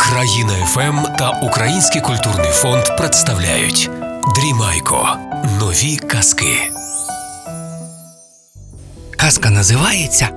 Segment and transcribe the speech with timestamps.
[0.00, 3.90] Країна ФМ та Український культурний фонд представляють
[4.36, 5.08] Дрімайко.
[5.60, 6.56] Нові казки.
[9.16, 10.28] Казка називається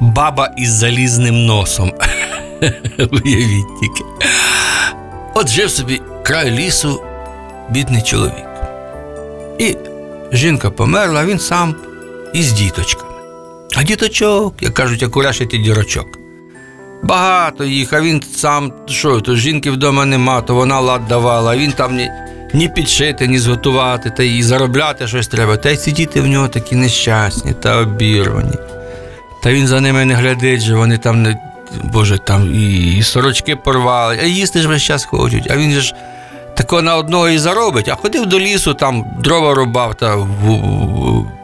[0.00, 1.92] Баба із залізним носом.
[2.98, 4.04] Уявіть тільки.
[5.34, 7.02] От жив собі край лісу
[7.70, 8.46] бідний чоловік.
[9.58, 9.76] І
[10.32, 11.74] жінка померла, він сам
[12.32, 13.10] із діточками.
[13.76, 16.19] А діточок, як кажуть, як урашити дірочок.
[17.02, 21.56] Багато їх, а він сам, що, то жінки вдома нема, то вона лад давала, а
[21.56, 22.10] він там ні,
[22.54, 25.56] ні підшити, ні зготувати, та й заробляти щось треба.
[25.56, 28.56] Та й ці діти в нього такі нещасні та обірвані.
[29.42, 31.36] Та він за ними не глядить, же вони там не.
[31.84, 35.50] Боже, там і, і сорочки порвали, а їсти ж весь час хочуть.
[35.50, 35.94] А він же ж
[36.56, 40.16] тако на одного і заробить, а ходив до лісу, там дрова рубав та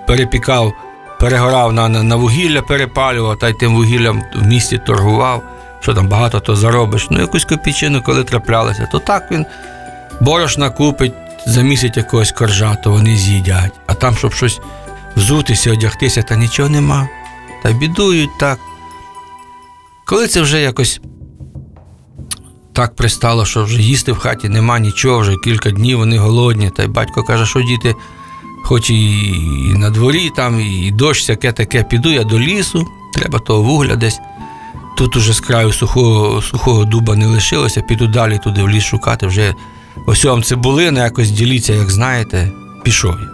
[0.06, 0.72] перепікав,
[1.20, 5.42] перегорав на, на, вугілля, перепалював, та й тим вугіллям в місті торгував.
[5.80, 7.06] Що там багато то заробиш.
[7.10, 9.46] Ну, якусь копійчину, коли траплялося, то так він
[10.20, 11.12] борошна купить,
[11.46, 13.72] замісить якогось коржа, то вони з'їдять.
[13.86, 14.60] А там, щоб щось
[15.16, 17.08] взутися, одягтися, та нічого нема.
[17.62, 18.58] Та бідують так.
[20.04, 21.00] Коли це вже якось
[22.72, 26.70] так пристало, що вже їсти в хаті нема нічого, вже кілька днів вони голодні.
[26.70, 27.94] Та й батько каже, що діти,
[28.66, 33.62] хоч і на дворі, там, і дощ, всяке таке, піду я до лісу, треба того
[33.62, 34.20] вугля десь.
[34.96, 39.26] Тут уже з краю сухого, сухого дуба не лишилося, піду далі туди в ліс шукати.
[39.26, 39.54] Вже
[40.06, 42.52] ось вам цибулина, якось діліться, як знаєте,
[42.84, 43.28] пішов я.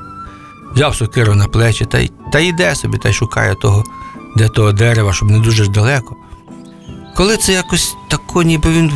[0.75, 3.85] Взяв сокиру на плечі та, та йде собі, та й шукає того,
[4.37, 6.17] де того дерева, щоб не дуже ж далеко.
[7.17, 8.93] Коли це якось тако, ніби він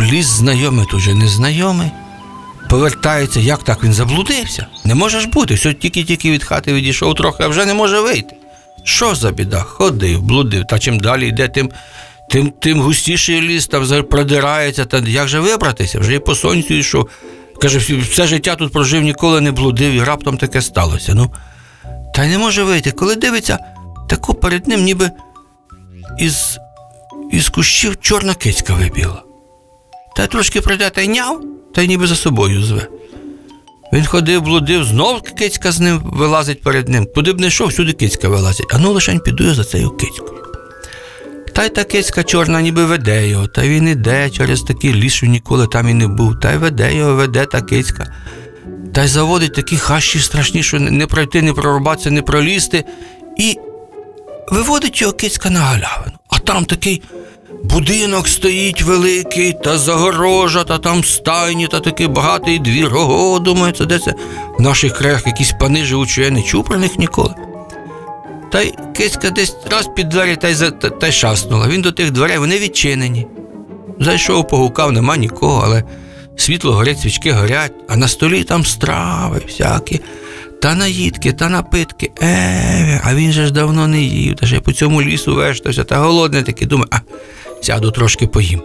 [0.00, 1.90] ліс знайомий, тут же незнайомий,
[2.68, 4.66] повертається, як так він заблудився?
[4.84, 8.36] Не може ж бути, все тільки-тільки від хати відійшов трохи, а вже не може вийти.
[8.84, 9.60] Що за біда?
[9.60, 11.70] Ходив, блудив, та чим далі йде, тим,
[12.30, 15.98] тим, тим густіший ліс там продирається, та як же вибратися?
[15.98, 17.08] Вже і по сонцю йшов.
[17.60, 21.14] Каже, все життя тут прожив, ніколи не блудив, і раптом таке сталося.
[21.14, 21.30] Ну,
[22.14, 22.92] та й не може вийти.
[22.92, 23.58] Коли дивиться,
[24.08, 25.10] тако перед ним ніби
[26.18, 26.58] із,
[27.32, 29.22] із кущів чорна кицька вибігла.
[30.16, 31.44] Та трошки пройде та й няв,
[31.76, 32.88] та й ніби за собою зве.
[33.92, 37.06] Він ходив, блудив, знов кицька з ним вилазить перед ним.
[37.14, 38.66] Куди б не йшов, всюди кицька вилазить.
[38.70, 40.42] А ну лишень піду я за цією кицькою.
[41.54, 45.26] Та й та кицька чорна ніби веде його, та він іде через такий ліс, що
[45.26, 48.14] ніколи там і не був, та й веде його, веде та кицька.
[48.94, 52.84] Та й заводить такі хащі страшні, що не пройти, не прорубатися, не пролізти.
[53.38, 53.56] І
[54.50, 56.16] виводить його кицька на галявину.
[56.28, 57.02] А там такий
[57.64, 62.94] будинок стоїть великий, та загорожа, та там стайні, та такий багатий двір.
[62.94, 64.14] Ого, думаю, це де це
[64.58, 67.34] в наших краях якісь пани живуть, що я не чув про них ніколи.
[68.52, 71.68] Та й кицька десь раз під двері та й, за- та, та й шаснула.
[71.68, 73.26] Він до тих дверей, вони відчинені.
[74.00, 75.84] Зайшов, погукав, нема нікого, але
[76.36, 80.00] світло горять, свічки горять, а на столі там страви всякі,
[80.62, 82.10] та наїдки, та напитки.
[82.22, 85.96] Е, а він же ж давно не їв, та ще по цьому лісу вештався, та
[85.98, 86.98] голодний такий, думає, а
[87.62, 88.62] сяду трошки поїм.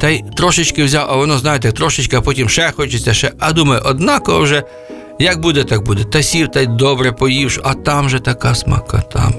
[0.00, 3.32] Та й трошечки взяв, а воно, знаєте, трошечки, а потім ще хочеться, ще.
[3.38, 4.62] А думаю, однаково вже,
[5.18, 6.04] як буде, так буде.
[6.04, 9.32] Та сів, та й добре поївш, а там же така смакота,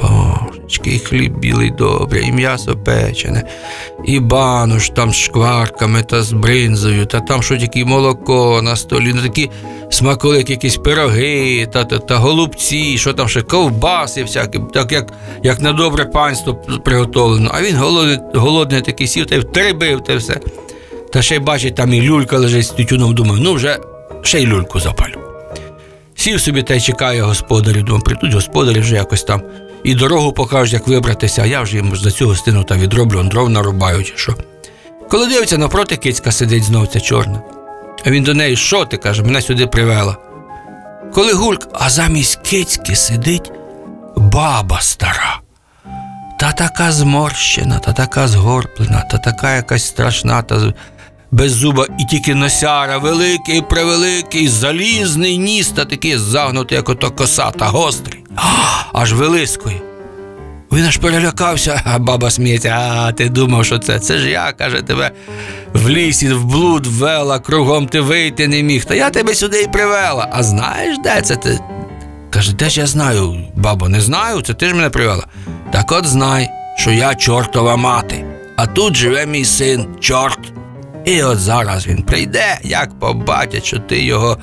[0.70, 3.44] божечки, і хліб білий добре, і м'ясо печене,
[4.06, 9.12] і бануш там з шкварками та з бринзою, та там що тільки молоко на столі,
[9.16, 9.50] ну такі
[9.90, 15.14] смаколики, якісь пироги, та, та, та голубці, що там ще ковбаси всякі, так як,
[15.44, 16.54] як на добре панство
[16.86, 17.52] приготовлено.
[17.54, 20.40] А він голодний, голодний такий сів та й втрибив те все.
[21.14, 23.78] Та ще й бачить, там і люлька лежить з тютюном, думаю, ну вже
[24.22, 25.16] ще й люльку запалю.
[26.16, 27.84] Сів собі та й чекає господарів.
[27.84, 29.42] Думаю, прийдуть господарі вже якось там
[29.84, 33.50] і дорогу покажуть, як вибратися, а я вже їм за цю гостину та відроблю, дров
[33.50, 34.36] нарубаю чи що.
[35.10, 37.42] Коли дивиться, навпроти кицька сидить знов ця чорна.
[38.06, 40.18] А він до неї, що ти каже, мене сюди привела.
[41.14, 43.52] Коли гульк, а замість кицьки сидить
[44.18, 45.40] баба стара.
[46.40, 50.74] Та така зморщена, та така згорблена, та така якась страшна, та з-
[51.32, 57.52] без зуба і тільки носяра, великий, превеликий, залізний ніс, та такий загнутий, як ото коса,
[57.52, 58.24] та гострий.
[58.94, 59.82] Аж вилискує.
[60.72, 64.00] Він аж перелякався, а баба сміється, а ти думав, що це?
[64.00, 65.12] Це ж я, каже, тебе
[65.74, 68.86] в лісі, в блуд вела, кругом ти вийти не міг.
[68.86, 70.28] Та я тебе сюди і привела.
[70.32, 71.60] А знаєш, де це ти?
[72.30, 75.28] Каже, де ж я знаю, бабо, не знаю, це ти ж мене привела.
[75.72, 78.26] Так от знай, що я чортова мати,
[78.56, 80.40] а тут живе мій син, чорт.
[81.06, 84.38] І от зараз він прийде, як побачить, що ти його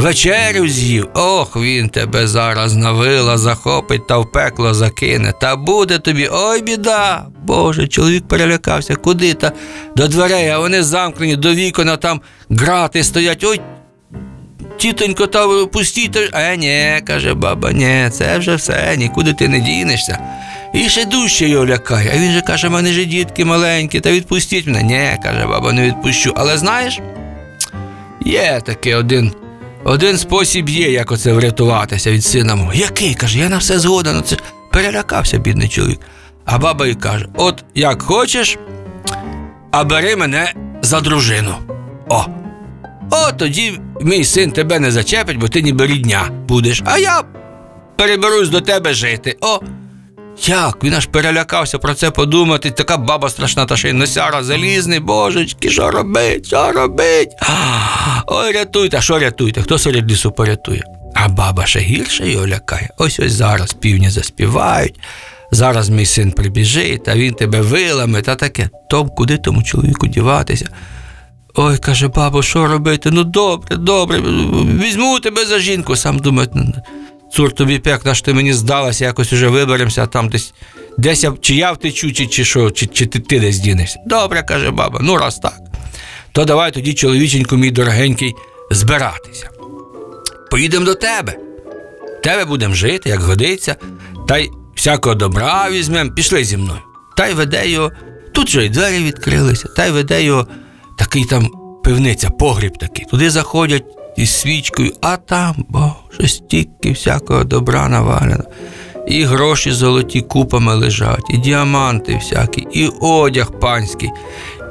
[0.00, 1.08] вечерю з'їв.
[1.14, 5.32] Ох, він тебе зараз на вила захопить та в пекло закине.
[5.40, 7.26] Та буде тобі, ой біда.
[7.44, 9.52] Боже, чоловік перелякався, куди та
[9.96, 12.20] до дверей, а вони замкнені, до вікон, там
[12.50, 13.44] грати стоять.
[13.44, 13.60] Ой,
[14.78, 16.16] тітонько, та пустіть.
[16.32, 20.18] Е, ні, каже баба, ні, це вже все, нікуди ти не дінешся.
[20.74, 22.10] І ще дужче його лякає.
[22.14, 24.82] А він же каже, в мене ж дітки маленькі, та відпустіть мене.
[24.82, 26.32] Ні, каже баба, не відпущу.
[26.36, 27.00] Але знаєш,
[28.24, 29.32] є такий один.
[29.84, 32.72] Один спосіб є, як оце врятуватися від сина мого.
[32.74, 33.14] Який?
[33.14, 34.16] каже, я на все згоден.
[34.16, 34.36] Ну, Це
[34.72, 36.00] перелякався, бідний чоловік.
[36.44, 38.58] А баба й каже: от як хочеш,
[39.70, 41.54] а бери мене за дружину.
[42.08, 42.24] О!
[43.10, 47.22] О, тоді мій син тебе не зачепить, бо ти ніби рідня будеш, а я
[47.96, 49.36] переберусь до тебе жити.
[49.40, 49.60] О!
[50.42, 50.84] Як?
[50.84, 52.70] Він аж перелякався про це подумати.
[52.70, 57.28] Така баба страшна, та ще й носяра залізний, божечки, що робить, що робить?
[58.26, 59.62] Ой, рятуйте, а що рятуйте?
[59.62, 60.82] Хто серед лісу порятує?
[61.14, 62.88] А баба ще гірше його лякає.
[62.98, 65.00] Ось ось зараз півні заспівають.
[65.52, 68.68] Зараз мій син прибіжить, а він тебе вилами та таке.
[68.90, 70.68] Том, куди тому чоловіку діватися?
[71.54, 73.10] Ой, каже, бабо, що робити?
[73.12, 74.20] Ну добре, добре,
[74.82, 75.96] візьму тебе за жінку.
[75.96, 76.72] Сам думає, «Ну,
[77.32, 80.54] цур тобі пекна, що ти мені здалася, якось уже виберемося, там десь
[80.98, 83.98] десь я, чи я втечу, чи, чи що, чи, чи ти, ти десь дінешся.
[84.06, 85.58] Добре, каже баба, ну раз так.
[86.32, 88.34] То давай тоді, чоловіченьку, мій дорогенький,
[88.70, 89.50] збиратися.
[90.50, 91.36] Поїдемо до тебе.
[92.22, 93.76] Тебе будемо жити, як годиться,
[94.28, 96.80] та й всякого добра візьмемо, пішли зі мною.
[97.16, 97.92] Та й веде його,
[98.32, 100.46] тут же й двері відкрилися, та й веде його
[100.98, 101.50] такий там
[101.84, 103.04] пивниця, погріб такий.
[103.04, 103.84] Туди заходять
[104.20, 108.44] із свічкою, а там, боже, стільки всякого добра навалено.
[109.08, 114.10] І гроші золоті купами лежать, і діаманти всякі, і одяг панський,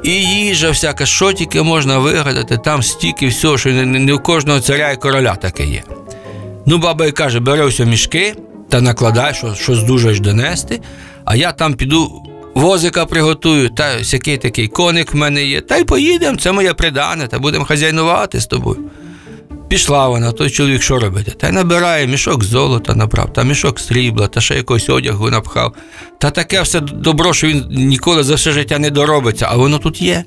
[0.04, 4.90] і їжа всяка, що тільки можна вигадати, там стільки всього, що не, в кожного царя
[4.90, 5.82] і короля таке є.
[6.66, 8.34] Ну, баба й каже, бери все мішки
[8.68, 10.80] та накладай, що, що здужаєш донести,
[11.24, 12.22] а я там піду
[12.54, 17.26] возика приготую, та всякий такий коник в мене є, та й поїдемо, це моє придане,
[17.28, 18.89] та будемо хазяйнувати з тобою.
[19.70, 21.32] Пішла вона, той чоловік що робити?
[21.38, 25.74] Та й набирає мішок золота набрав, та мішок срібла, та ще якогось одягу напхав.
[26.18, 30.02] Та таке все добро, що він ніколи за все життя не доробиться, а воно тут
[30.02, 30.24] є.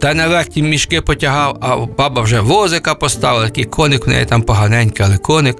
[0.00, 4.42] Та наверх ті мішки потягав, а баба вже возика поставила, такий коник в неї там
[4.42, 5.56] поганенький, але коник.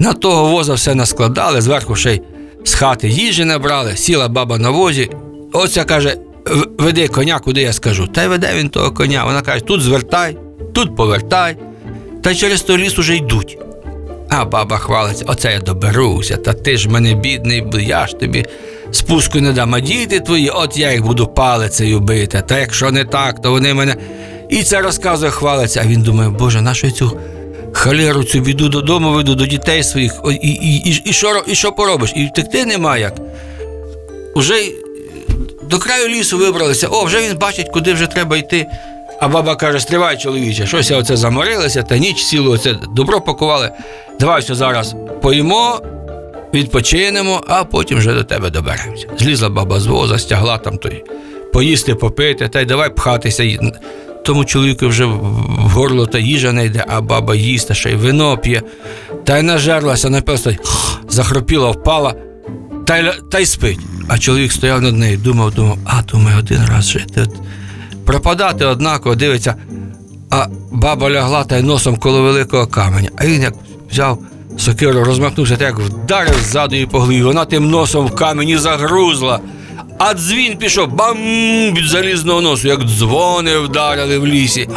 [0.00, 2.22] На того воза все наскладали, зверху ще й
[2.64, 5.10] з хати їжі набрали, сіла баба на возі.
[5.52, 6.16] Оця каже:
[6.78, 8.06] веди коня, куди я скажу.
[8.06, 9.24] Та й веде він того коня.
[9.24, 10.36] Вона каже, тут звертай,
[10.74, 11.56] тут повертай.
[12.24, 13.58] Та й через той ліс уже йдуть.
[14.28, 18.46] А баба хвалиться, оце я доберуся, та ти ж мене бідний, бо я ж тобі
[18.92, 22.42] спуску не дам, а діти твої, от я їх буду палицею бити.
[22.48, 23.96] Та якщо не так, то вони мене.
[24.48, 25.80] І це розказує, хвалиться.
[25.84, 27.18] А він думає, Боже, я цю
[27.72, 31.72] халеру, цю біду додому веду до дітей своїх, і, і, і, і, що, і що
[31.72, 32.12] поробиш?
[32.16, 33.14] І втекти нема як.
[34.34, 34.54] Уже
[35.62, 38.66] до краю лісу вибралися, о, вже він бачить, куди вже треба йти.
[39.20, 43.70] А баба каже: стривай, чоловіче, щось я оце заморилася, та ніч цілу оце добро пакували.
[44.20, 45.80] Давай все зараз поїмо,
[46.54, 49.06] відпочинемо, а потім вже до тебе доберемося.
[49.18, 51.04] Злізла баба з воза, стягла там той
[51.52, 53.58] поїсти, попити, та й давай пхатися.
[54.24, 55.14] Тому чоловіку вже в
[55.74, 58.62] горло та їжа не йде, а баба їсть, ще й вино п'є.
[59.24, 60.52] Та й нажерлася, напевно,
[61.08, 62.14] захропіла, впала,
[62.86, 63.78] та й, та й спить.
[64.08, 67.26] А чоловік стояв над нею, думав, думав, а думаю, один раз жити.
[68.06, 69.54] Пропадати однаково, дивиться,
[70.30, 73.10] а баба лягла та й носом коло великого каменя.
[73.16, 73.54] А він як
[73.90, 74.18] взяв
[74.58, 77.22] сокиру, розмахнувся, так як вдарив ззаду її по голові.
[77.22, 79.40] Вона тим носом в камені загрузла.
[79.98, 81.16] А дзвін пішов бам
[81.74, 84.68] від залізного носу, як дзвони вдарили в лісі.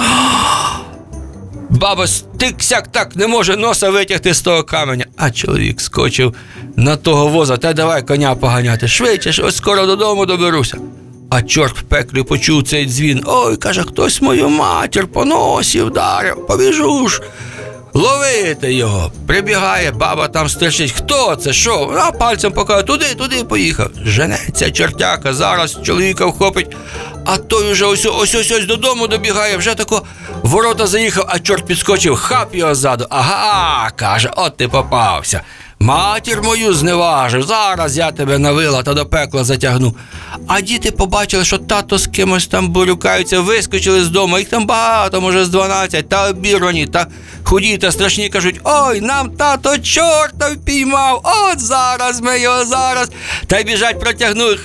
[1.69, 5.05] Баба стик-сяк так не може носа витягти з того каменя.
[5.17, 6.35] А чоловік скочив
[6.75, 8.87] на того воза та давай коня поганяти.
[8.87, 10.77] Швидше, ось скоро додому доберуся.
[11.29, 13.23] А чорт в пеклі почув цей дзвін.
[13.25, 17.21] Ой, каже, хтось мою матір по носі вдарив, побіжу ж.
[17.93, 19.11] Ловити його.
[19.27, 20.91] Прибігає, баба там стерчить.
[20.91, 21.53] Хто це?
[21.53, 21.95] Що?
[21.97, 23.89] А пальцем показує, туди, туди поїхав.
[24.05, 26.75] Женеться чортяка, зараз чоловіка вхопить,
[27.25, 30.01] а той уже ось ось ось ось додому добігає, вже тако
[30.43, 33.05] ворота заїхав, а чорт підскочив, хап його ззаду.
[33.09, 35.41] Ага, каже, от ти попався.
[35.79, 39.95] Матір мою зневажив, зараз я тебе на вила та до пекла затягну.
[40.47, 45.21] А діти побачили, що тато з кимось там бурюкаються, вискочили з дому, їх там багато,
[45.21, 47.07] може, з 12, та обірвані, та
[47.43, 53.09] худі та страшні кажуть: ой, нам тато чорта впіймав, от зараз ми його зараз.
[53.47, 54.63] Та й біжать, к-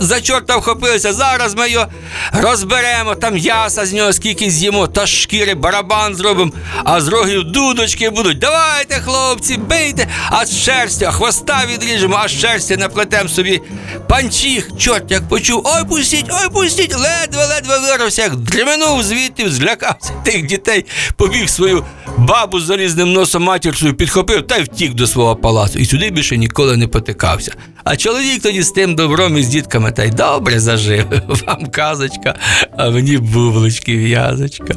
[0.00, 1.86] за чорта вхопилися, зараз ми його
[2.32, 6.52] розберемо, там м'яса з нього скільки з'їмо, та шкіри барабан зробимо,
[6.84, 8.38] а з рогів дудочки будуть.
[8.38, 13.62] Давайте, хлопці, бийте, а з шерсті, а хвоста відріжемо, а з шерсті наплетемо собі
[14.08, 14.68] панчіх.
[14.78, 20.84] Чорт, як почув, ой, пустіть, ой, пустіть, ледве-ледве вирвався, як дременув звідти, злякався тих дітей,
[21.16, 21.84] побіг свою
[22.16, 25.78] бабу з залізним носом матір свою підхопив та й втік до свого палацу.
[25.78, 27.52] І сюди більше ніколи не потикався.
[27.84, 31.04] А чоловік тоді з тим добром і з дітками та й добре зажив.
[31.46, 32.34] Вам казочка,
[32.76, 34.74] а мені бублички в'язочка.